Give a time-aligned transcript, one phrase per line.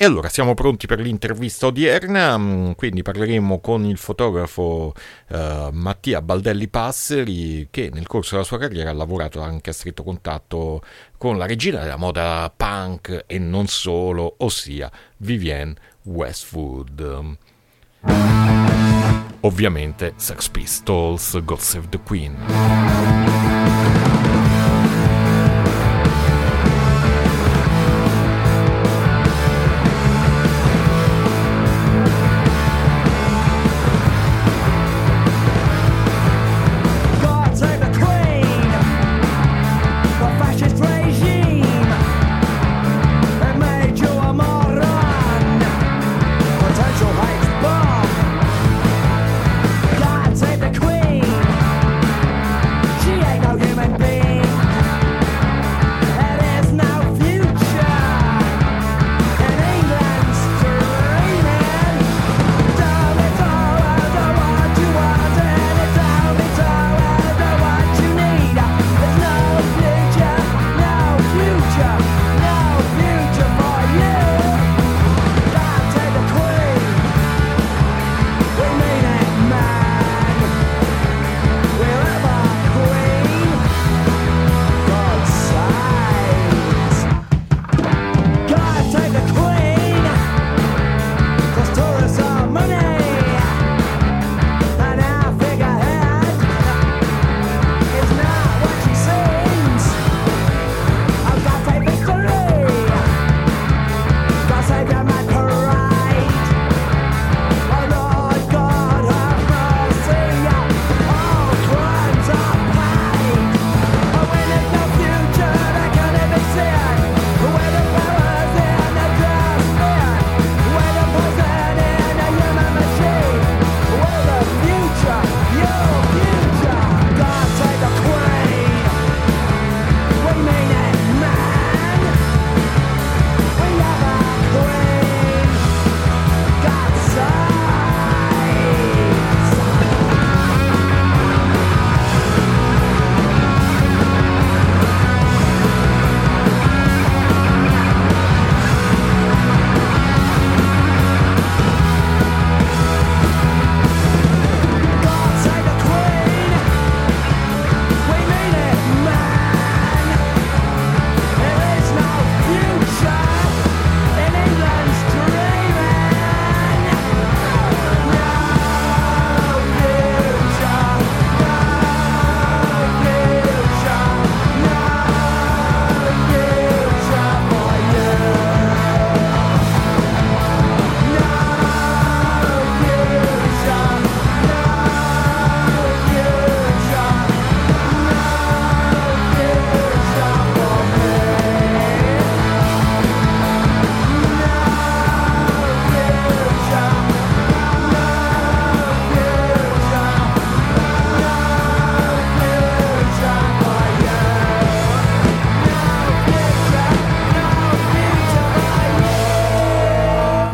[0.00, 4.94] E allora siamo pronti per l'intervista odierna, mm, quindi parleremo con il fotografo
[5.30, 10.04] uh, Mattia Baldelli Passeri che nel corso della sua carriera ha lavorato anche a stretto
[10.04, 10.84] contatto
[11.16, 17.36] con la regina della moda punk e non solo, ossia Vivienne Westwood.
[19.40, 23.37] Ovviamente Sex Pistols, God Save the Queen.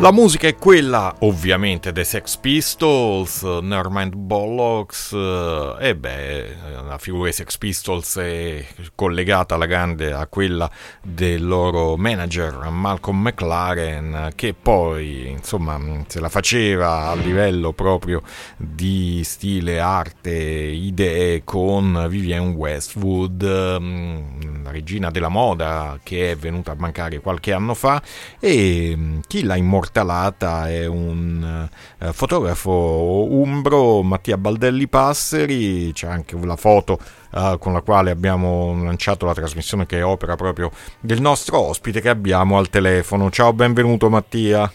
[0.05, 6.55] La musica è quella, ovviamente, dei Sex Pistols, Nevermind Bollocks, eh, e beh,
[6.95, 10.69] la figura dei Sex Pistols è collegata alla grande a quella
[11.01, 18.21] del loro manager Malcolm McLaren, che poi, insomma, se la faceva a livello proprio
[18.57, 26.71] di stile, arte, idee con Vivienne Westwood, mm, la regina della moda che è venuta
[26.71, 28.01] a mancare qualche anno fa,
[28.39, 31.67] e mm, chi l'ha immortalato Talata è un
[31.99, 38.83] eh, fotografo umbro, Mattia Baldelli Passeri, c'è anche la foto eh, con la quale abbiamo
[38.83, 43.29] lanciato la trasmissione che è opera proprio del nostro ospite che abbiamo al telefono.
[43.29, 44.71] Ciao, benvenuto Mattia.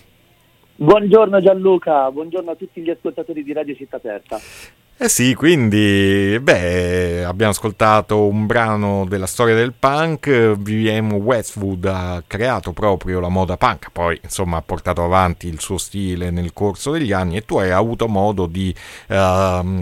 [0.76, 4.40] Buongiorno Gianluca, buongiorno a tutti gli ascoltatori di Radio Città Aperta.
[5.02, 12.22] Eh sì, quindi, beh, abbiamo ascoltato un brano della storia del punk, Vivienne Westwood ha
[12.26, 16.90] creato proprio la moda punk, poi insomma ha portato avanti il suo stile nel corso
[16.90, 18.74] degli anni e tu hai avuto modo di
[19.08, 19.14] uh,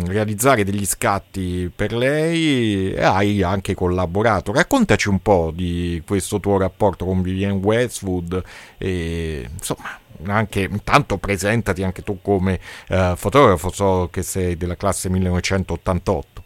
[0.06, 4.52] realizzare degli scatti per lei e hai anche collaborato.
[4.52, 8.40] Raccontaci un po' di questo tuo rapporto con Vivienne Westwood
[8.78, 15.08] e insomma anche intanto presentati anche tu come uh, fotografo, so che sei della classe
[15.08, 16.42] 1988.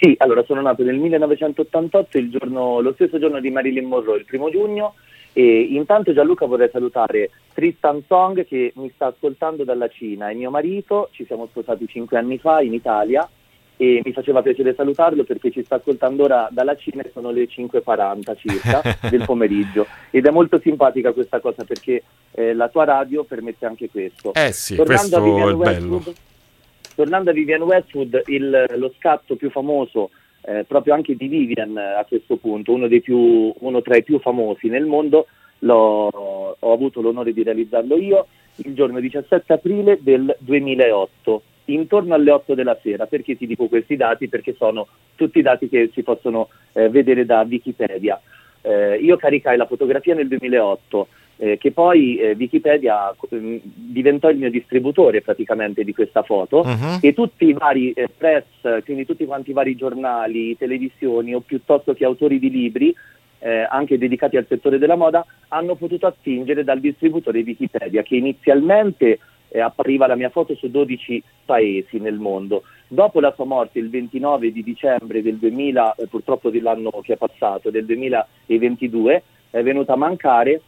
[0.00, 4.50] Sì, allora sono nato nel 1988, giorno, lo stesso giorno di Marilyn Monroe, il primo
[4.50, 4.94] giugno,
[5.32, 10.50] E intanto Gianluca vorrei salutare Tristan Song che mi sta ascoltando dalla Cina, è mio
[10.50, 13.28] marito, ci siamo sposati cinque anni fa in Italia
[13.84, 17.44] e mi faceva piacere salutarlo perché ci sta ascoltando ora dalla Cina e sono le
[17.44, 22.02] 5.40 circa del pomeriggio ed è molto simpatica questa cosa perché
[22.32, 24.32] eh, la tua radio permette anche questo.
[24.32, 26.02] Eh sì, Tornando questo è bello.
[26.94, 30.10] Tornando a Vivian Westwood, il, lo scatto più famoso
[30.42, 34.68] eh, proprio anche di Vivian a questo punto, uno, più, uno tra i più famosi
[34.68, 35.26] nel mondo,
[35.66, 38.26] ho avuto l'onore di realizzarlo io
[38.56, 43.06] il giorno 17 aprile del 2008 intorno alle 8 della sera.
[43.06, 44.28] Perché ti dico questi dati?
[44.28, 48.20] Perché sono tutti dati che si possono eh, vedere da Wikipedia.
[48.62, 54.38] Eh, io caricai la fotografia nel 2008, eh, che poi eh, Wikipedia mm, diventò il
[54.38, 56.98] mio distributore praticamente di questa foto uh-huh.
[57.00, 61.92] e tutti i vari eh, press, quindi tutti quanti i vari giornali, televisioni o piuttosto
[61.92, 62.94] che autori di libri
[63.44, 69.18] eh, anche dedicati al settore della moda, hanno potuto attingere dal distributore Wikipedia, che inizialmente
[69.54, 72.64] eh, appariva la mia foto su 12 paesi nel mondo.
[72.88, 77.16] Dopo la sua morte, il 29 di dicembre del 2000, eh, purtroppo dell'anno che è
[77.16, 80.60] passato, del 2022, è venuta a mancare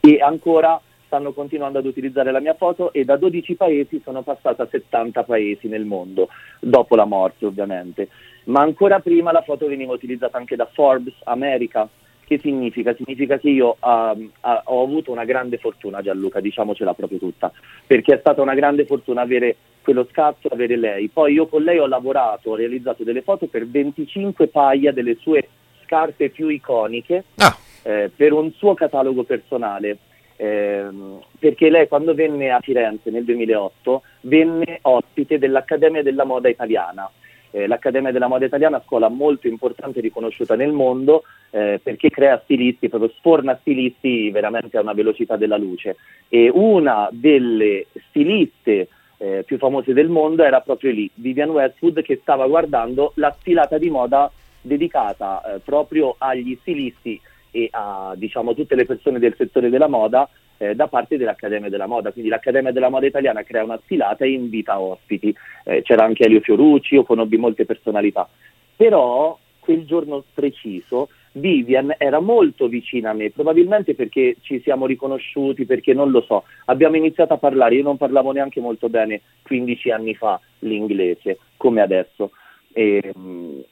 [0.00, 4.64] e ancora stanno continuando ad utilizzare la mia foto e da 12 paesi sono passata
[4.64, 6.28] a 70 paesi nel mondo,
[6.60, 8.10] dopo la morte ovviamente.
[8.44, 11.88] Ma ancora prima la foto veniva utilizzata anche da Forbes, America.
[12.28, 12.94] Che significa?
[12.94, 14.28] Significa che io uh, uh,
[14.64, 17.50] ho avuto una grande fortuna Gianluca, diciamocela proprio tutta,
[17.86, 21.08] perché è stata una grande fortuna avere quello scatto, avere lei.
[21.08, 25.48] Poi io con lei ho lavorato, ho realizzato delle foto per 25 paia delle sue
[25.84, 27.56] scarpe più iconiche ah.
[27.84, 29.96] eh, per un suo catalogo personale
[30.36, 37.10] ehm, perché lei quando venne a Firenze nel 2008 venne ospite dell'Accademia della Moda Italiana.
[37.50, 42.40] Eh, L'Accademia della Moda Italiana, scuola molto importante e riconosciuta nel mondo eh, perché crea
[42.44, 45.96] stilisti, proprio sforna stilisti veramente a una velocità della luce.
[46.28, 52.18] E una delle stiliste eh, più famose del mondo era proprio lì, Vivian Westwood, che
[52.22, 54.30] stava guardando la stilata di moda
[54.60, 57.20] dedicata eh, proprio agli stilisti
[57.50, 61.86] e a diciamo, tutte le persone del settore della moda eh, da parte dell'Accademia della
[61.86, 62.12] Moda.
[62.12, 65.34] Quindi l'Accademia della Moda Italiana crea una sfilata e invita ospiti.
[65.64, 68.28] Eh, c'era anche Elio Fiorucci, io conobbi molte personalità.
[68.76, 75.66] Però quel giorno preciso Vivian era molto vicina a me, probabilmente perché ci siamo riconosciuti,
[75.66, 79.90] perché non lo so, abbiamo iniziato a parlare, io non parlavo neanche molto bene 15
[79.90, 82.30] anni fa l'inglese, come adesso.
[82.78, 83.12] E,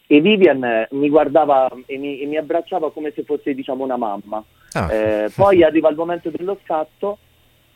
[0.09, 4.43] e Vivian mi guardava e mi, e mi, abbracciava come se fosse diciamo una mamma.
[4.73, 4.93] Ah.
[4.93, 7.19] Eh, poi arriva il momento dello scatto,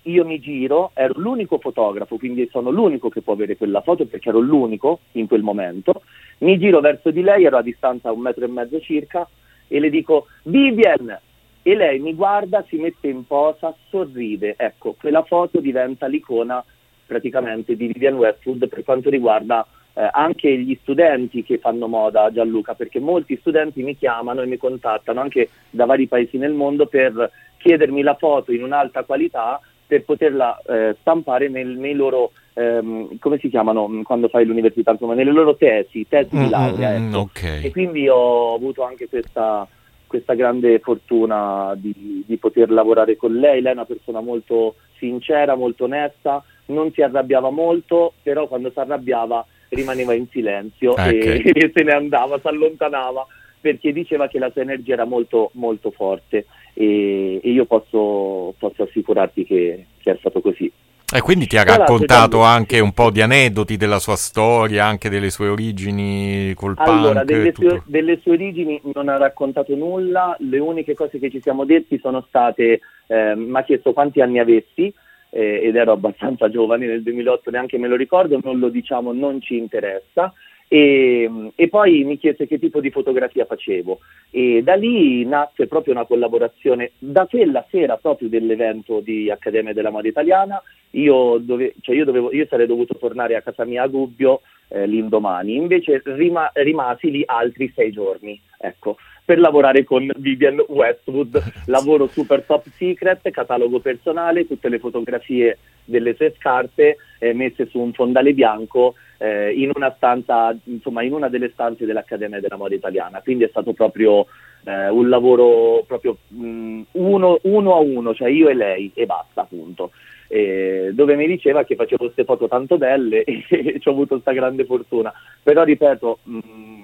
[0.03, 4.31] io mi giro, ero l'unico fotografo, quindi sono l'unico che può avere quella foto perché
[4.31, 6.03] ero l'unico in quel momento.
[6.39, 9.29] Mi giro verso di lei, ero a distanza un metro e mezzo circa,
[9.69, 11.17] e le dico Vivian!
[11.63, 14.55] E lei mi guarda, si mette in posa, sorride.
[14.57, 16.65] Ecco, quella foto diventa l'icona
[17.07, 22.75] praticamente di Vivian Westwood per quanto riguarda eh, anche gli studenti che fanno moda, Gianluca,
[22.75, 27.31] perché molti studenti mi chiamano e mi contattano anche da vari paesi nel mondo per
[27.59, 29.61] chiedermi la foto in un'alta qualità
[29.91, 35.15] per poterla eh, stampare nel, nei loro, ehm, come si chiamano quando fai l'università, insomma,
[35.15, 36.97] nelle loro tesi, tesi di mm, laurea.
[36.97, 37.19] Mm, ecco.
[37.19, 37.65] okay.
[37.65, 39.67] E quindi ho avuto anche questa,
[40.07, 43.61] questa grande fortuna di, di, poter lavorare con lei.
[43.61, 48.79] Lei è una persona molto sincera, molto onesta, non si arrabbiava molto, però quando si
[48.79, 51.41] arrabbiava rimaneva in silenzio ah, okay.
[51.41, 53.27] e, e, se ne andava, si allontanava
[53.61, 58.85] perché diceva che la sua energia era molto, molto forte e, e io posso, posso
[58.85, 60.71] assicurarti che, che, è stato così.
[61.13, 65.31] E quindi ti ha raccontato anche un po' di aneddoti della sua storia, anche delle
[65.31, 67.25] sue origini col allora, punk?
[67.25, 71.65] Delle sue, delle sue, origini non ha raccontato nulla, le uniche cose che ci siamo
[71.65, 74.95] detti sono state, eh, mi ha chiesto quanti anni avessi,
[75.31, 79.41] eh, ed ero abbastanza giovane nel 2008, neanche me lo ricordo, non lo diciamo, non
[79.41, 80.33] ci interessa.
[80.73, 83.99] E, e, poi mi chiese che tipo di fotografia facevo.
[84.31, 89.91] E da lì nacque proprio una collaborazione da quella sera proprio dell'evento di Accademia della
[89.91, 90.63] Moda Italiana.
[90.91, 94.87] Io, dove, cioè io, dovevo, io sarei dovuto tornare a casa mia a Gubbio eh,
[94.87, 95.57] l'indomani.
[95.57, 98.97] Invece rima, rimasi lì altri sei giorni ecco
[99.31, 101.41] per lavorare con Vivian Westwood.
[101.67, 107.79] Lavoro super top secret, catalogo personale, tutte le fotografie delle sue scarpe eh, messe su
[107.79, 112.75] un fondale bianco eh, in una stanza, insomma, in una delle stanze dell'Accademia della Moda
[112.75, 113.21] Italiana.
[113.21, 114.27] Quindi è stato proprio
[114.65, 119.07] eh, un lavoro proprio mh, mm, uno, uno, a uno, cioè io e lei e
[119.07, 119.93] basta, appunto.
[120.27, 124.33] Dove mi diceva che facevo queste foto tanto belle e, e ci ho avuto questa
[124.33, 125.13] grande fortuna.
[125.41, 126.80] Però ripeto, mh, mm,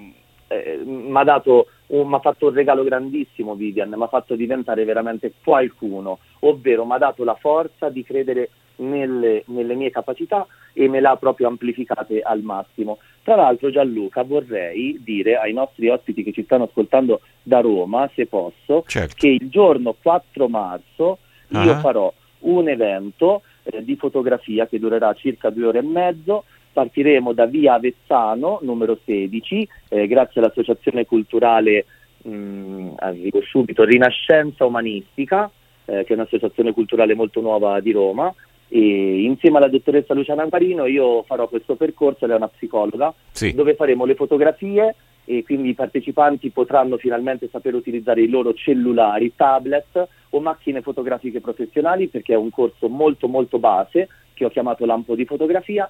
[0.47, 6.85] eh, mi ha fatto un regalo grandissimo Vivian, mi ha fatto diventare veramente qualcuno, ovvero
[6.85, 11.47] mi ha dato la forza di credere nelle, nelle, mie capacità e me l'ha proprio
[11.47, 12.99] amplificate al massimo.
[13.23, 18.27] Tra l'altro Gianluca vorrei dire ai nostri ospiti che ci stanno ascoltando da Roma, se
[18.27, 19.15] posso, certo.
[19.17, 21.17] che il giorno 4 marzo
[21.49, 21.61] uh-huh.
[21.61, 26.43] io farò un evento eh, di fotografia che durerà circa due ore e mezzo.
[26.77, 31.85] Partiremo da via Avezzano, numero 16, eh, grazie all'associazione culturale,
[32.21, 35.49] mh, mm, arrivo subito, Rinascenza Umanistica,
[35.85, 38.31] eh, che è un'associazione culturale molto nuova di Roma.
[38.67, 43.55] E insieme alla dottoressa Luciana Amparino io farò questo percorso, lei è una psicologa, sì.
[43.55, 44.93] dove faremo le fotografie
[45.25, 51.41] e quindi i partecipanti potranno finalmente sapere utilizzare i loro cellulari, tablet o macchine fotografiche
[51.41, 55.89] professionali perché è un corso molto molto base che ho chiamato Lampo di fotografia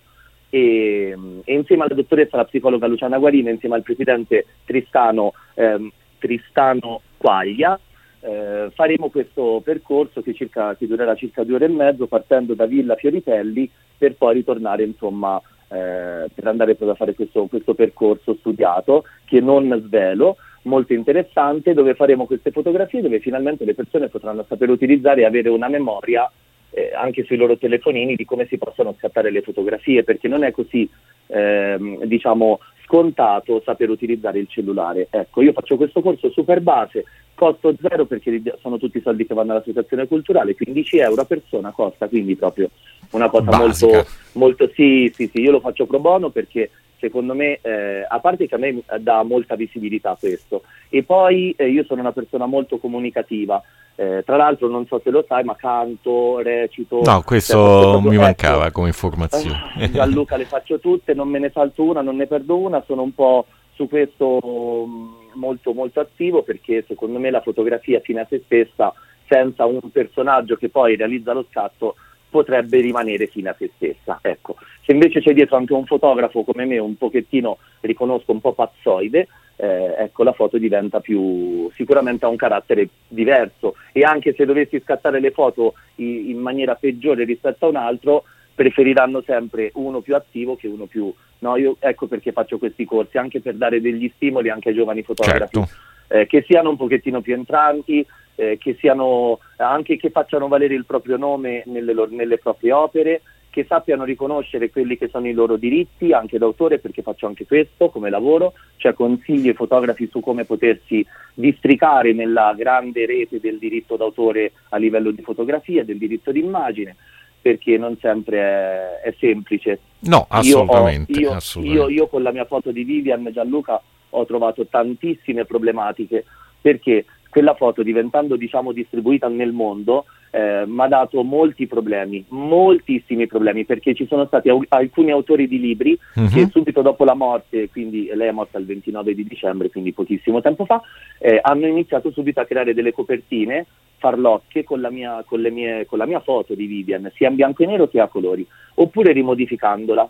[0.50, 7.01] e, e insieme alla dottoressa la psicologa Luciana Guarina, insieme al presidente Tristano, ehm, Tristano
[7.18, 7.80] Quaglia,
[8.20, 12.66] eh, faremo questo percorso che, circa, che, durerà circa due ore e mezzo partendo da
[12.66, 19.04] Villa Fioritelli per poi ritornare insomma eh, per andare a fare questo, questo percorso studiato
[19.25, 24.72] che non svelo molto interessante dove faremo queste fotografie dove finalmente le persone potranno sapere
[24.72, 26.30] utilizzare e avere una memoria
[26.77, 30.51] eh, anche sui loro telefonini di come si possono scattare le fotografie perché non è
[30.51, 30.88] così
[31.25, 35.07] ehm, diciamo scontato saper utilizzare il cellulare.
[35.10, 39.34] Ecco, io faccio questo corso super base, costo zero perché sono tutti i soldi che
[39.34, 42.69] vanno all'associazione culturale, 15 euro a persona costa, quindi proprio
[43.12, 46.69] una cosa molto, molto sì, sì, sì, io lo faccio pro bono perché
[47.00, 51.70] secondo me, eh, a parte che a me dà molta visibilità questo, e poi eh,
[51.70, 53.62] io sono una persona molto comunicativa,
[53.96, 57.01] eh, tra l'altro non so se lo sai, ma canto, recito.
[57.04, 59.66] No, questo mi mancava ecco, come informazione.
[59.77, 63.01] Eh, Gianluca le faccio tutte, non me ne salto una, non ne perdo una, sono
[63.04, 64.39] un po' su questo
[64.88, 68.94] mm, molto molto attivo perché secondo me la fotografia fine a se stessa,
[69.27, 71.96] senza un personaggio che poi realizza lo scatto,
[72.29, 74.19] potrebbe rimanere fine a se stessa.
[74.22, 74.55] Ecco.
[74.84, 79.27] Se invece c'è dietro anche un fotografo come me, un pochettino, riconosco, un po' pazzoide,
[79.57, 84.79] eh, ecco la foto diventa più sicuramente ha un carattere diverso e anche se dovessi
[84.79, 90.15] scattare le foto in, in maniera peggiore rispetto a un altro preferiranno sempre uno più
[90.15, 94.12] attivo che uno più no io ecco perché faccio questi corsi anche per dare degli
[94.15, 95.67] stimoli anche ai giovani fotografi certo.
[96.08, 100.86] Eh, che siano un pochettino più entranti eh, che siano anche che facciano valere il
[100.86, 106.14] proprio nome nelle, nelle proprie opere che sappiano riconoscere quelli che sono i loro diritti
[106.14, 111.04] anche d'autore perché faccio anche questo come lavoro, cioè consigli ai fotografi su come potersi
[111.34, 116.96] districare nella grande rete del diritto d'autore a livello di fotografia, del diritto d'immagine
[117.42, 119.80] perché non sempre è, è semplice.
[120.02, 121.92] No, assolutamente io, ho, io, assolutamente.
[121.92, 126.26] Io, io con la mia foto di Vivian Gianluca ho trovato tantissime problematiche
[126.62, 133.28] perché quella foto diventando diciamo distribuita nel mondo eh, mi ha dato molti problemi, moltissimi
[133.28, 136.28] problemi, perché ci sono stati au- alcuni autori di libri uh-huh.
[136.28, 140.42] che subito dopo la morte, quindi lei è morta il 29 di dicembre, quindi pochissimo
[140.42, 140.82] tempo fa,
[141.20, 143.66] eh, hanno iniziato subito a creare delle copertine
[143.98, 147.64] farlocche con la, mia, con, mie, con la mia foto di Vivian, sia in bianco
[147.64, 148.46] e nero che a colori,
[148.76, 150.10] oppure rimodificandola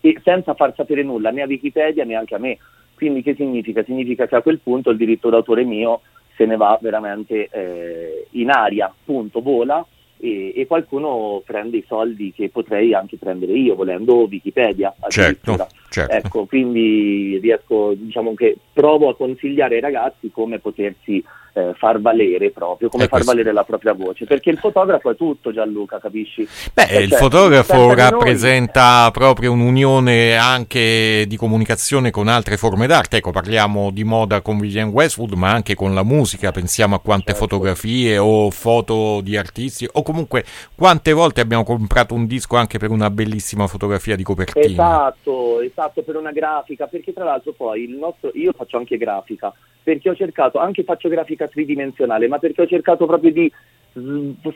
[0.00, 2.58] e senza far sapere nulla né a Wikipedia né anche a me.
[3.00, 3.82] Quindi che significa?
[3.82, 6.02] Significa che a quel punto il diritto d'autore mio
[6.36, 9.82] se ne va veramente eh, in aria, punto, vola
[10.18, 14.94] e, e, qualcuno prende i soldi che potrei anche prendere io volendo Wikipedia.
[15.08, 16.12] Certo, certo.
[16.14, 22.50] Ecco, quindi riesco, diciamo che provo a consigliare ai ragazzi come potersi eh, far valere
[22.50, 26.46] proprio, come far valere la propria voce, perché il fotografo è tutto Gianluca, capisci?
[26.72, 33.30] Beh, cioè, il fotografo rappresenta proprio un'unione anche di comunicazione con altre forme d'arte, ecco
[33.30, 37.40] parliamo di moda con Vivienne Westwood, ma anche con la musica, pensiamo a quante certo.
[37.40, 42.90] fotografie o foto di artisti o comunque quante volte abbiamo comprato un disco anche per
[42.90, 44.66] una bellissima fotografia di copertina.
[44.66, 49.52] Esatto, esatto, per una grafica, perché tra l'altro poi il nostro, io faccio anche grafica,
[49.82, 53.52] perché ho cercato, anche faccio grafica tridimensionale, ma perché ho cercato proprio di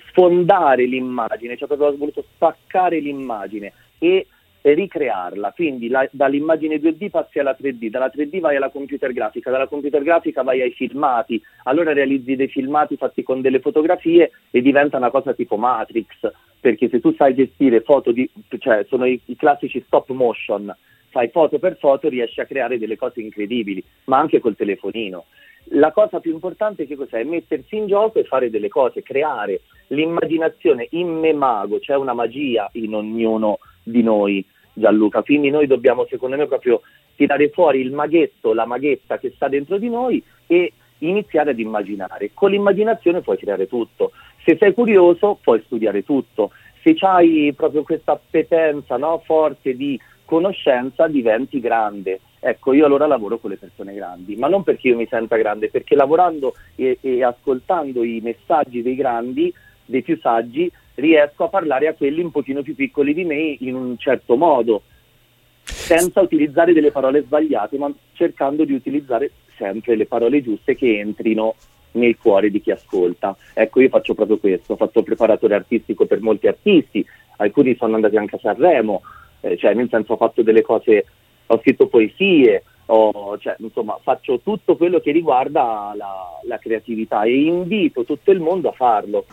[0.09, 4.26] sfondare l'immagine, cioè proprio ho voluto spaccare l'immagine e
[4.73, 9.67] ricrearla, quindi la, dall'immagine 2D passi alla 3D, dalla 3D vai alla computer grafica, dalla
[9.67, 14.97] computer grafica vai ai filmati, allora realizzi dei filmati fatti con delle fotografie e diventa
[14.97, 19.37] una cosa tipo Matrix, perché se tu sai gestire foto di, cioè sono i, i
[19.37, 20.75] classici stop motion,
[21.11, 25.26] fai foto per foto, riesci a creare delle cose incredibili, ma anche col telefonino.
[25.68, 27.21] La cosa più importante che cos'è?
[27.21, 32.12] È mettersi in gioco e fare delle cose, creare l'immaginazione in me mago, c'è una
[32.12, 35.23] magia in ognuno di noi, Gianluca.
[35.23, 36.83] Quindi noi dobbiamo, secondo me, proprio
[37.16, 42.30] tirare fuori il maghetto, la maghetta che sta dentro di noi e iniziare ad immaginare.
[42.35, 44.12] Con l'immaginazione puoi creare tutto.
[44.44, 46.50] Se sei curioso puoi studiare tutto.
[46.83, 52.21] Se hai proprio questa appetenza no, forte di conoscenza diventi grande.
[52.46, 55.70] Ecco, io allora lavoro con le persone grandi, ma non perché io mi senta grande,
[55.70, 59.50] perché lavorando e, e ascoltando i messaggi dei grandi,
[59.86, 63.74] dei più saggi, riesco a parlare a quelli un pochino più piccoli di me in
[63.74, 64.82] un certo modo,
[65.62, 71.54] senza utilizzare delle parole sbagliate, ma cercando di utilizzare sempre le parole giuste che entrino
[71.92, 73.34] nel cuore di chi ascolta.
[73.54, 77.02] Ecco, io faccio proprio questo, ho fatto preparatore artistico per molti artisti,
[77.38, 79.00] alcuni sono andati anche a Sanremo,
[79.40, 81.06] eh, cioè nel senso ho fatto delle cose,
[81.46, 87.44] ho scritto poesie, ho, cioè, insomma faccio tutto quello che riguarda la, la creatività e
[87.44, 89.24] invito tutto il mondo a farlo.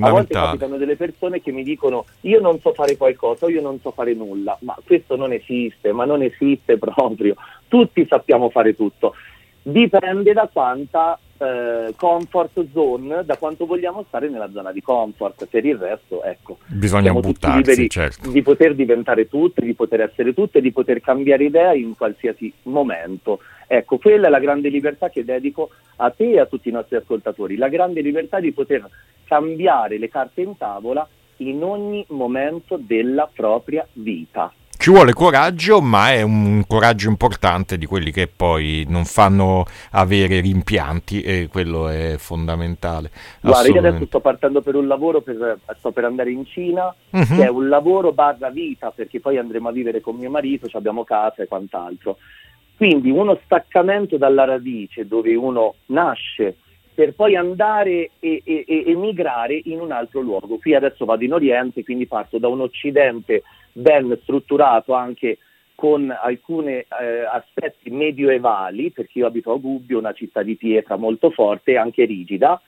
[0.00, 3.78] A volte capitano delle persone che mi dicono io non so fare qualcosa, io non
[3.80, 7.34] so fare nulla, ma questo non esiste, ma non esiste proprio.
[7.68, 9.14] Tutti sappiamo fare tutto.
[9.60, 15.46] Dipende da quanta eh, comfort zone, da quanto vogliamo stare nella zona di comfort.
[15.46, 18.30] Per il resto, ecco, bisogna buttarsi, certo.
[18.30, 22.52] di poter diventare tutti, di poter essere tutti e di poter cambiare idea in qualsiasi
[22.64, 23.40] momento.
[23.66, 26.96] Ecco, quella è la grande libertà che dedico a te e a tutti i nostri
[26.96, 28.88] ascoltatori, la grande libertà di poter
[29.24, 31.06] cambiare le carte in tavola
[31.38, 34.52] in ogni momento della propria vita.
[34.84, 40.40] Ci vuole coraggio, ma è un coraggio importante di quelli che poi non fanno avere
[40.40, 43.10] rimpianti e quello è fondamentale.
[43.40, 47.24] Guarda, io adesso sto partendo per un lavoro, per, sto per andare in Cina, uh-huh.
[47.24, 51.02] che è un lavoro barra vita, perché poi andremo a vivere con mio marito, abbiamo
[51.02, 52.18] casa e quant'altro.
[52.76, 56.56] Quindi uno staccamento dalla radice dove uno nasce
[56.94, 60.58] per poi andare e, e, e emigrare in un altro luogo.
[60.58, 65.38] Qui adesso vado in Oriente, quindi parto da un Occidente ben strutturato anche
[65.74, 66.86] con alcuni eh,
[67.28, 72.04] aspetti medioevali, perché io abito a Gubbio, una città di pietra molto forte e anche
[72.04, 72.60] rigida,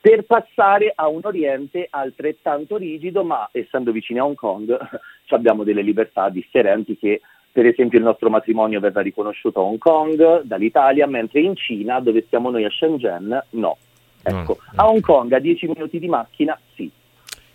[0.00, 4.76] per passare a un Oriente altrettanto rigido, ma essendo vicini a Hong Kong
[5.30, 10.42] abbiamo delle libertà differenti che per esempio il nostro matrimonio verrà riconosciuto a Hong Kong
[10.42, 13.76] dall'Italia, mentre in Cina, dove stiamo noi a Shenzhen, no.
[14.22, 16.90] Ecco, a Hong Kong a 10 minuti di macchina sì,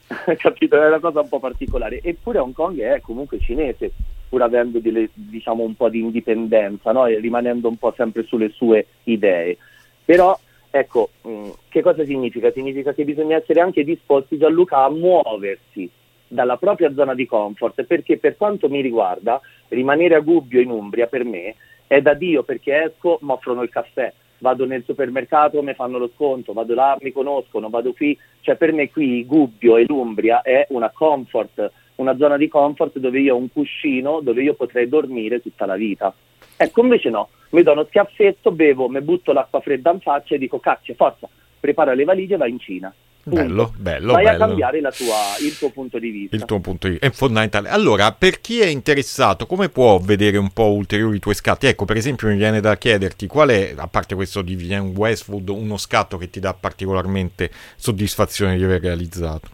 [0.37, 0.81] capito?
[0.81, 2.01] È una cosa un po' particolare.
[2.01, 3.91] Eppure Hong Kong è comunque cinese,
[4.29, 7.05] pur avendo delle, diciamo, un po' di indipendenza, no?
[7.05, 9.57] e rimanendo un po' sempre sulle sue idee.
[10.03, 10.37] Però,
[10.69, 12.51] ecco, mh, mm, che cosa significa?
[12.51, 15.89] Significa che bisogna essere anche disposti, Gianluca, a muoversi
[16.27, 19.39] dalla propria zona di comfort, perché per quanto mi riguarda,
[19.73, 21.55] rimanere a Gubbio in Umbria per me
[21.87, 26.11] è da Dio, perché esco, mi offrono il caffè, vado nel supermercato, mi fanno lo
[26.13, 30.65] sconto, vado là, mi conoscono, vado qui, cioè per me qui Gubbio e l'Umbria è
[30.69, 35.41] una comfort, una zona di comfort dove io ho un cuscino, dove io potrei dormire
[35.41, 36.13] tutta la vita.
[36.57, 40.39] Ecco, invece no, mi do uno schiaffetto, bevo, mi butto l'acqua fredda in faccia e
[40.39, 42.93] dico caccia, forza, prepara le valigie e vai in Cina.
[43.25, 44.11] Bello, bello.
[44.11, 44.43] Vai bello.
[44.43, 46.35] a cambiare tua, il tuo punto di vista.
[46.35, 47.69] Il tuo punto di vista è fondamentale.
[47.69, 51.67] Allora, per chi è interessato, come può vedere un po' ulteriori tuoi scatti?
[51.67, 55.47] Ecco, per esempio, mi viene da chiederti qual è, a parte questo di Vivian Westwood,
[55.47, 59.47] uno scatto che ti dà particolarmente soddisfazione di aver realizzato?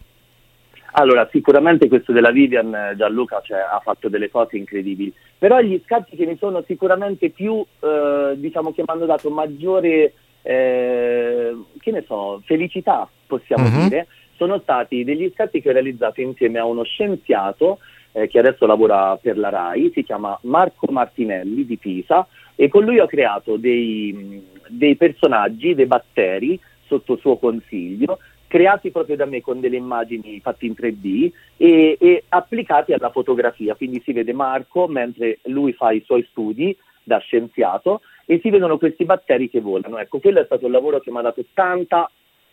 [0.94, 5.80] Allora, sicuramente questo della Vivian eh, Gianluca cioè, ha fatto delle cose incredibili, però gli
[5.84, 11.90] scatti che mi sono sicuramente più, eh, diciamo che mi hanno dato maggiore, eh, che
[11.92, 13.88] ne so, felicità possiamo uh-huh.
[13.88, 17.78] dire, sono stati degli scatti che ho realizzato insieme a uno scienziato
[18.12, 22.84] eh, che adesso lavora per la RAI, si chiama Marco Martinelli di Pisa e con
[22.84, 28.18] lui ho creato dei, dei personaggi, dei batteri sotto suo consiglio
[28.50, 33.76] creati proprio da me con delle immagini fatte in 3D e, e, applicati alla fotografia.
[33.76, 38.76] Quindi si vede Marco mentre lui fa i suoi studi da scienziato e si vedono
[38.76, 39.98] questi batteri che volano.
[39.98, 42.10] Ecco, quello è stato un lavoro che mi ha dato tanta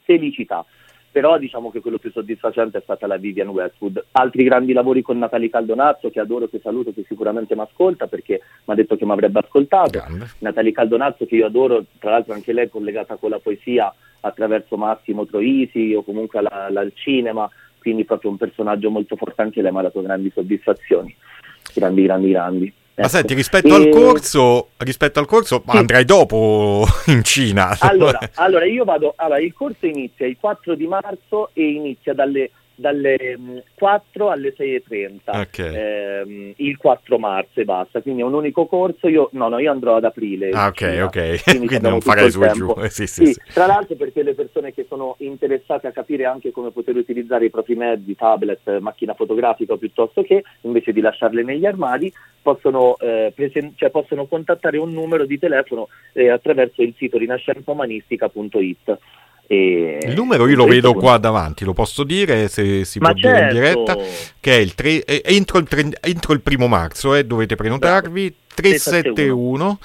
[0.08, 0.66] felicità.
[1.12, 4.06] Però diciamo che quello più soddisfacente è stata la Vivian Westwood.
[4.12, 8.42] Altri grandi lavori con Natalie Caldonazzo, che adoro, che saluto, che sicuramente mi ascolta perché
[8.66, 10.00] mi ha detto che mi avrebbe ascoltato.
[10.00, 10.28] Grande.
[10.40, 15.26] Natalie Caldonazzo, che io adoro, tra l'altro anche lei collegata con la poesia attraverso Massimo
[15.26, 19.84] Troisi o comunque al cinema, quindi proprio un personaggio molto forte anche lei mi ha
[19.84, 21.16] dato grandi soddisfazioni.
[21.74, 22.74] Grandi, grandi, grandi.
[22.98, 23.16] Ma ecco.
[23.16, 23.74] senti, rispetto, e...
[23.74, 25.78] al corso, rispetto al corso, sì.
[25.78, 27.78] andrai dopo in Cina.
[27.80, 32.50] Allora, allora io vado, allora, il corso inizia il 4 di marzo e inizia dalle
[32.78, 35.76] dalle 4 mm, alle 6.30 okay.
[35.76, 39.72] ehm, il 4 marzo e basta, quindi è un unico corso, io, no, no, io
[39.72, 40.52] andrò ad aprile.
[40.52, 42.74] Ah, ok, ok, quindi, quindi non farai su e giù.
[42.88, 46.72] Sì, sì, sì, Tra l'altro perché le persone che sono interessate a capire anche come
[46.72, 52.14] poter utilizzare i propri mezzi, tablet, macchina fotografica piuttosto che, invece di lasciarle negli armadi,
[52.42, 58.98] possono, eh, presen- cioè, possono contattare un numero di telefono eh, attraverso il sito rinascenzaomanistica.it.
[59.56, 63.28] Il numero io lo vedo qua davanti, lo posso dire se si può certo.
[63.28, 63.94] dire in certo.
[63.94, 67.56] diretta, che è il tre, eh, entro, il tre, entro, il primo marzo, eh, dovete
[67.56, 69.80] prenotarvi, 371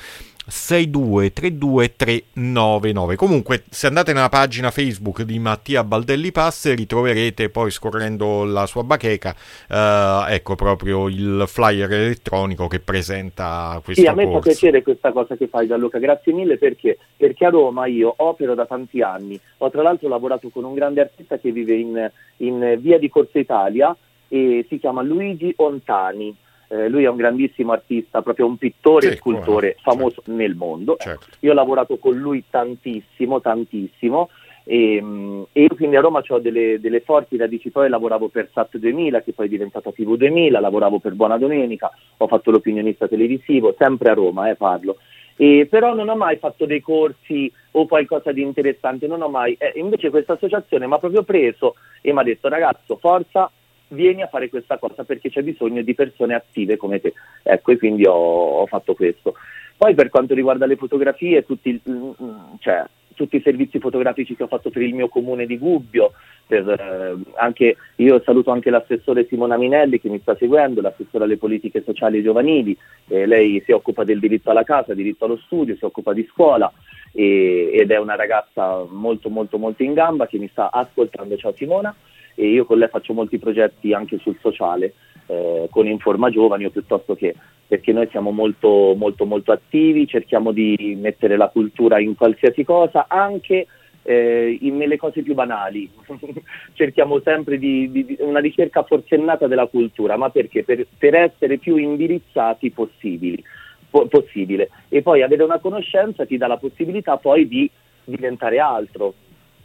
[0.48, 3.14] 6232399.
[3.14, 8.82] Comunque, se andate nella pagina Facebook di Mattia Baldelli Passe, ritroverete poi scorrendo la sua
[8.82, 9.34] bacheca,
[9.68, 14.40] eh, ecco proprio il flyer elettronico che presenta questo Sì, a me corso.
[14.40, 18.54] fa piacere questa cosa che fai Gianluca, grazie mille perché, perché a Roma io opero
[18.54, 19.38] da tanti anni.
[19.58, 23.38] Ho tra l'altro lavorato con un grande artista che vive in, in via di Corsa
[23.38, 23.96] Italia
[24.28, 26.34] e si chiama Luigi Ontani
[26.72, 30.32] eh, lui è un grandissimo artista, proprio un pittore sì, e scultore no, famoso certo.
[30.32, 30.96] nel mondo.
[30.98, 31.26] Certo.
[31.40, 34.30] Io ho lavorato con lui tantissimo, tantissimo.
[34.64, 38.48] E, mm, e, io quindi a Roma ho delle, delle, forti radici, poi lavoravo per
[38.52, 43.06] SAT 2000 che poi è diventata TV 2000, lavoravo per Buona Domenica, ho fatto l'opinionista
[43.06, 44.96] televisivo, sempre a Roma eh, parlo,
[45.36, 49.56] e, però non ho mai fatto dei corsi o qualcosa di interessante, non ho mai,
[49.58, 53.50] eh, invece questa associazione mi ha proprio preso e mi ha detto ragazzo forza,
[53.92, 57.12] vieni a fare questa cosa perché c'è bisogno di persone attive come te.
[57.42, 59.34] Ecco, e quindi ho, ho fatto questo.
[59.76, 64.44] Poi per quanto riguarda le fotografie, tutti, mm, mm, cioè, tutti, i servizi fotografici che
[64.44, 66.12] ho fatto per il mio comune di Gubbio,
[66.46, 71.36] per, eh, anche, io saluto anche l'assessore Simona Minelli che mi sta seguendo, l'assessore alle
[71.36, 72.76] politiche sociali e giovanili,
[73.08, 76.72] eh, lei si occupa del diritto alla casa, diritto allo studio, si occupa di scuola
[77.12, 81.36] e, ed è una ragazza molto molto molto in gamba che mi sta ascoltando.
[81.36, 81.94] Ciao Simona
[82.34, 84.94] e io con lei faccio molti progetti anche sul sociale
[85.26, 87.34] eh, con Informa Giovani o piuttosto che
[87.66, 93.06] perché noi siamo molto molto molto attivi, cerchiamo di mettere la cultura in qualsiasi cosa,
[93.08, 93.66] anche
[94.02, 95.90] eh, in, nelle cose più banali.
[96.74, 100.64] cerchiamo sempre di, di, una ricerca forsennata della cultura, ma perché?
[100.64, 103.42] Per, per essere più indirizzati possibili,
[103.88, 104.70] po- possibile.
[104.88, 107.70] E poi avere una conoscenza ti dà la possibilità poi di
[108.04, 109.14] diventare altro.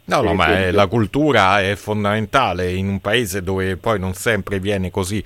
[0.08, 4.58] No, no, ma è, la cultura è fondamentale in un paese dove poi non sempre
[4.58, 5.22] viene così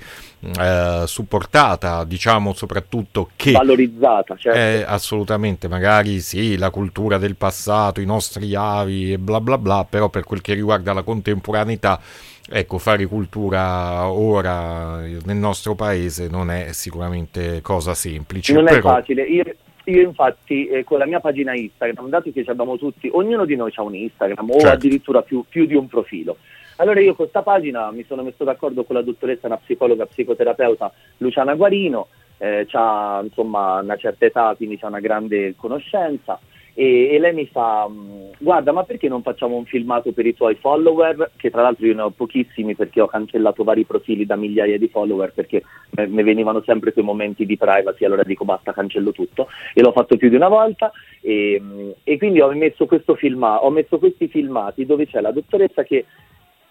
[0.59, 3.51] eh, supportata, diciamo soprattutto che...
[3.51, 4.59] Valorizzata, certo.
[4.59, 9.85] È assolutamente, magari sì, la cultura del passato, i nostri avi e bla bla bla,
[9.89, 12.01] però per quel che riguarda la contemporaneità,
[12.49, 18.51] ecco, fare cultura ora nel nostro paese non è sicuramente cosa semplice.
[18.51, 18.77] Non però...
[18.77, 19.23] è facile.
[19.23, 19.43] Io
[19.85, 23.71] io infatti eh, con la mia pagina Instagram, dato che abbiamo tutti, ognuno di noi
[23.75, 24.75] ha un Instagram o certo.
[24.75, 26.37] addirittura più, più, di un profilo.
[26.77, 30.91] Allora io con questa pagina mi sono messo d'accordo con la dottoressa, una psicologa, psicoterapeuta
[31.17, 36.39] Luciana Guarino, eh, ha insomma una certa età, quindi ha una grande conoscenza
[36.75, 40.33] e, e, lei mi fa mm, guarda ma perché non facciamo un filmato per i
[40.33, 41.31] tuoi follower?
[41.35, 44.87] Che tra l'altro io ne ho pochissimi perché ho cancellato vari profili da migliaia di
[44.87, 45.63] follower perché
[46.07, 49.47] mi venivano sempre quei momenti di privacy allora dico basta cancello tutto.
[49.73, 50.91] E l'ho fatto più di una volta.
[51.21, 55.83] E, mm, e quindi ho messo, filma, ho messo questi filmati dove c'è la dottoressa
[55.83, 56.05] che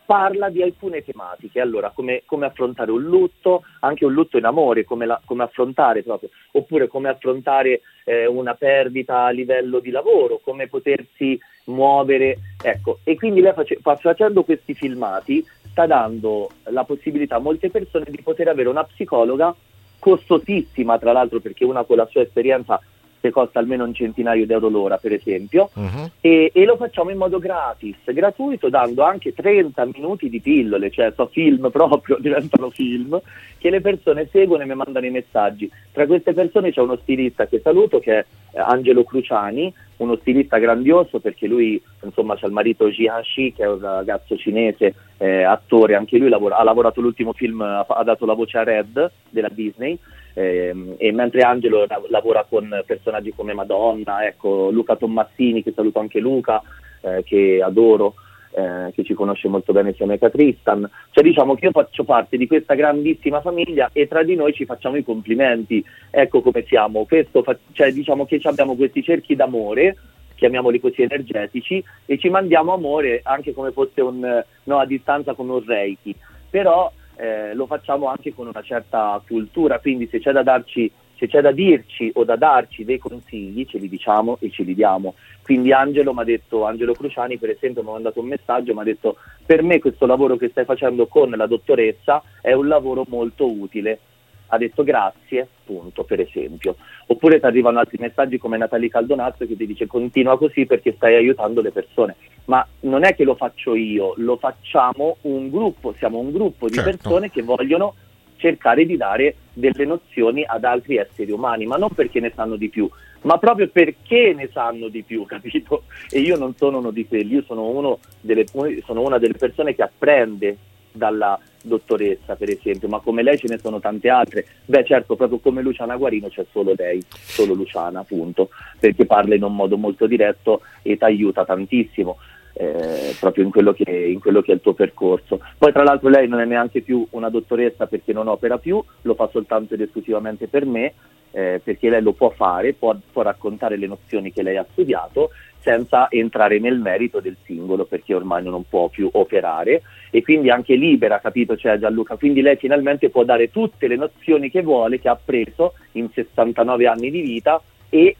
[0.04, 4.84] parla di alcune tematiche, allora come, come, affrontare un lutto, anche un lutto in amore,
[4.84, 10.40] come, la, come affrontare proprio, oppure come affrontare eh, una perdita a livello di lavoro,
[10.42, 17.36] come potersi muovere, ecco, e quindi lei face, facendo questi filmati sta dando la possibilità
[17.36, 19.54] a molte persone di poter avere una psicologa
[19.98, 22.80] costosissima, tra l'altro perché una con la sua esperienza
[23.22, 26.10] che costa almeno un centinaio di euro l'ora, per esempio, uh-huh.
[26.20, 31.12] e, e, lo facciamo in modo gratis, gratuito, dando anche 30 minuti di pillole, cioè
[31.14, 33.20] so film proprio, diventano film,
[33.58, 35.70] che le persone seguono e mi mandano i messaggi.
[35.92, 40.58] Tra queste persone c'è uno stilista che saluto, che è eh, Angelo Cruciani, uno stilista
[40.58, 45.44] grandioso perché lui insomma c'è il marito Jian Shi che è un ragazzo cinese, eh,
[45.44, 49.48] attore, anche lui lavora, ha lavorato l'ultimo film, ha dato la voce a Red della
[49.48, 49.96] Disney
[50.34, 56.20] eh, e mentre Angelo lavora con personaggi come Madonna, ecco, Luca Tommassini, che saluto anche
[56.20, 56.62] Luca,
[57.00, 58.14] eh, che adoro,
[58.54, 62.04] eh, che ci conosce molto bene sia me che Tristan, cioè diciamo che io faccio
[62.04, 66.64] parte di questa grandissima famiglia e tra di noi ci facciamo i complimenti, ecco come
[66.66, 69.96] siamo, fa- cioè diciamo che abbiamo questi cerchi d'amore,
[70.34, 75.52] chiamiamoli così energetici, e ci mandiamo amore anche come fosse un, no, a distanza come
[75.52, 76.14] un reiki,
[76.50, 80.90] però eh, lo facciamo anche con una certa cultura, quindi se c'è da darci
[81.22, 84.74] se c'è da dirci o da darci dei consigli, ce li diciamo e ce li
[84.74, 85.14] diamo.
[85.40, 88.80] Quindi Angelo mi ha detto, Angelo Cruciani per esempio mi ha mandato un messaggio, mi
[88.80, 93.04] ha detto per me questo lavoro che stai facendo con la dottoressa è un lavoro
[93.06, 94.00] molto utile.
[94.48, 96.76] Ha detto grazie, punto, per esempio.
[97.06, 101.16] Oppure ti arrivano altri messaggi come Natalie Caldonazzo che ti dice continua così perché stai
[101.16, 102.16] aiutando le persone.
[102.46, 106.74] Ma non è che lo faccio io, lo facciamo un gruppo, siamo un gruppo di
[106.74, 106.90] certo.
[106.90, 107.94] persone che vogliono
[108.36, 112.68] cercare di dare delle nozioni ad altri esseri umani, ma non perché ne sanno di
[112.68, 112.90] più,
[113.22, 115.84] ma proprio perché ne sanno di più, capito?
[116.10, 118.44] E io non sono uno di quelli, io sono, delle,
[118.84, 120.56] sono una delle persone che apprende
[120.90, 124.46] dalla dottoressa, per esempio, ma come lei ce ne sono tante altre.
[124.64, 129.44] Beh, certo, proprio come Luciana Guarino c'è solo lei, solo Luciana, appunto, perché parla in
[129.44, 132.16] un modo molto diretto e ti aiuta tantissimo
[132.54, 135.40] eh, proprio in quello, che, in quello, che, è il tuo percorso.
[135.56, 139.14] Poi tra l'altro lei non è neanche più una dottoressa perché non opera più, lo
[139.14, 140.92] fa soltanto ed esclusivamente per me,
[141.30, 145.30] eh, perché lei lo può fare, può, può raccontare le nozioni che lei ha studiato
[145.62, 150.74] senza entrare nel merito del singolo perché ormai non può più operare e quindi anche
[150.74, 152.16] libera, capito cioè Gianluca?
[152.16, 156.86] Quindi lei finalmente può dare tutte le nozioni che vuole, che ha preso in 69
[156.86, 158.16] anni di vita e,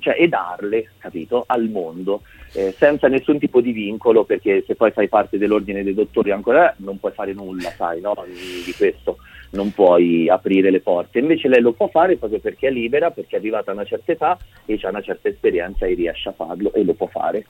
[0.00, 4.92] cioè, e darle, capito, al mondo eh, senza nessun tipo di vincolo, perché se poi
[4.92, 8.14] fai parte dell'ordine dei dottori ancora non puoi fare nulla, sai, no?
[8.26, 9.18] di questo
[9.50, 11.18] non puoi aprire le porte.
[11.18, 14.12] Invece lei lo può fare proprio perché è libera, perché è arrivata a una certa
[14.12, 17.46] età e ha una certa esperienza e riesce a farlo e lo può fare.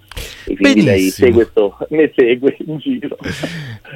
[0.47, 0.91] E quindi Benissimo.
[0.91, 3.17] lei segue sto, ne segue in giro.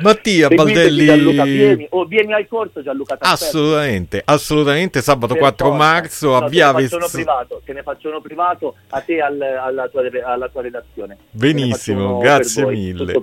[0.02, 5.84] Mattia Baldelli Gianluca, vieni, o vieni al corso Gianluca Assolutamente, assolutamente sabato per 4 forza.
[5.84, 7.12] marzo a no, Via te ne, Vest...
[7.12, 11.16] privato, te ne faccio uno privato a te al, alla, tua, alla tua redazione.
[11.30, 13.20] Benissimo, grazie voi, mille.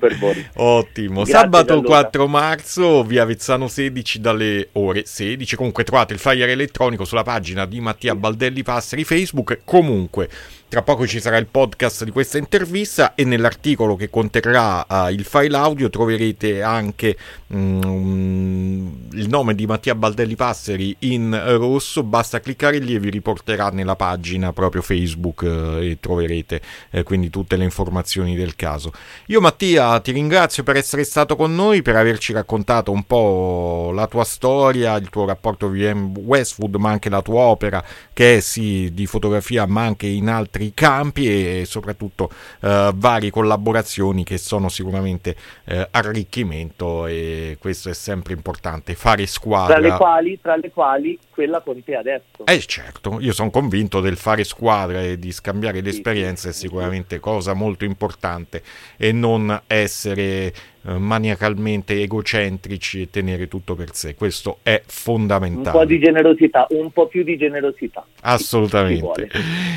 [0.56, 1.24] Ottimo.
[1.24, 1.88] Grazie, sabato Gianluca.
[1.88, 5.56] 4 marzo Via Vezzano 16 dalle ore 16.
[5.56, 9.60] Comunque trovate il flyer elettronico sulla pagina di Mattia Baldelli Passeri Facebook.
[9.64, 10.30] Comunque
[10.76, 15.24] tra poco ci sarà il podcast di questa intervista e nell'articolo che conterrà uh, il
[15.24, 17.16] file audio troverete anche
[17.48, 22.04] um, il nome di Mattia Baldelli Passeri in rosso.
[22.04, 26.62] Basta cliccare lì e vi riporterà nella pagina proprio Facebook uh, e troverete
[26.92, 28.92] uh, quindi tutte le informazioni del caso.
[29.28, 34.08] Io Mattia ti ringrazio per essere stato con noi, per averci raccontato un po' la
[34.08, 38.90] tua storia, il tuo rapporto VM Westwood, ma anche la tua opera che è sì
[38.94, 42.30] di fotografia ma anche in altri altri campi e soprattutto
[42.62, 49.76] eh, varie collaborazioni che sono sicuramente eh, arricchimento e questo è sempre importante, fare squadra.
[49.76, 52.46] Tra le quali, tra le quali quella con te adesso.
[52.46, 56.68] Eh certo, io sono convinto del fare squadra e di scambiare le esperienze sì, è
[56.68, 58.64] sicuramente cosa molto importante
[58.98, 60.54] e non essere
[60.88, 64.14] eh, maniacalmente egocentrici e tenere tutto per sé.
[64.14, 65.78] Questo è fondamentale.
[65.78, 68.06] Un po' di generosità, un po' più di generosità.
[68.22, 69.30] Assolutamente.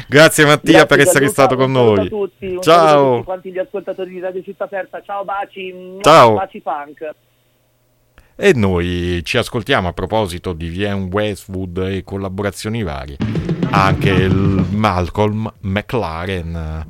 [0.07, 1.99] Grazie Mattia Grazie per essere Luca, stato con noi.
[1.99, 3.07] A tutti, Ciao.
[3.07, 5.01] A tutti quanti gli ascoltatori di Radio Città Aperta.
[5.03, 5.75] Ciao baci.
[6.03, 6.35] Ciao.
[6.35, 7.15] Baci punk.
[8.37, 13.17] E noi ci ascoltiamo a proposito di VM Westwood e collaborazioni varie.
[13.71, 16.87] Anche il Malcolm McLaren.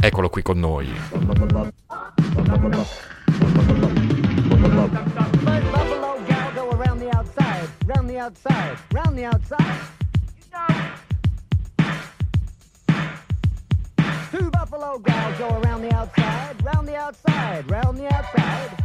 [0.00, 0.88] Eccolo qui con noi.
[8.22, 9.88] Outside, round the outside.
[14.30, 18.81] Two buffalo gals go around the outside, round the outside, round the outside.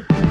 [0.00, 0.27] right.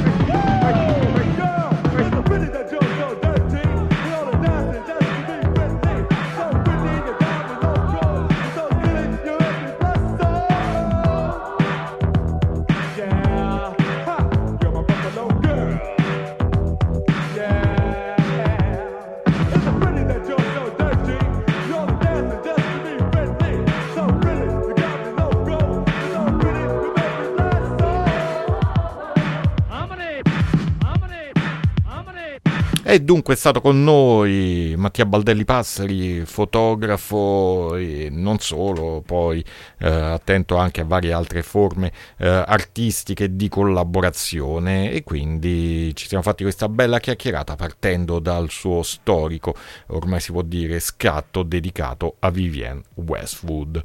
[32.98, 39.46] E dunque è stato con noi Mattia Baldelli Passeri, fotografo e non solo, poi
[39.78, 46.24] eh, attento anche a varie altre forme eh, artistiche di collaborazione e quindi ci siamo
[46.24, 49.54] fatti questa bella chiacchierata partendo dal suo storico,
[49.90, 53.80] ormai si può dire, scatto dedicato a Vivienne Westwood.